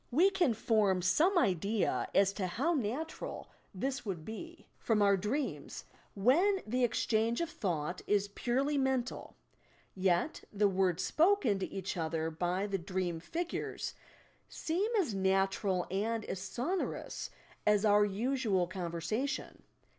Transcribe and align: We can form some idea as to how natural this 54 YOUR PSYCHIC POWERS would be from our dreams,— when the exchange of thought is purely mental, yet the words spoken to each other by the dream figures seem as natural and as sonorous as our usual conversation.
We 0.09 0.31
can 0.31 0.55
form 0.55 1.03
some 1.03 1.37
idea 1.37 2.07
as 2.15 2.33
to 2.33 2.47
how 2.47 2.73
natural 2.73 3.51
this 3.71 3.99
54 3.99 4.11
YOUR 4.11 4.15
PSYCHIC 4.15 4.25
POWERS 4.25 4.25
would 4.25 4.25
be 4.25 4.67
from 4.79 5.01
our 5.03 5.15
dreams,— 5.15 5.85
when 6.15 6.59
the 6.65 6.83
exchange 6.83 7.39
of 7.39 7.51
thought 7.51 8.01
is 8.07 8.27
purely 8.29 8.79
mental, 8.79 9.35
yet 9.93 10.43
the 10.51 10.67
words 10.67 11.03
spoken 11.03 11.59
to 11.59 11.69
each 11.71 11.97
other 11.97 12.31
by 12.31 12.65
the 12.65 12.79
dream 12.79 13.19
figures 13.19 13.93
seem 14.49 14.89
as 14.95 15.13
natural 15.13 15.85
and 15.91 16.25
as 16.25 16.39
sonorous 16.41 17.29
as 17.67 17.85
our 17.85 18.03
usual 18.03 18.65
conversation. 18.65 19.61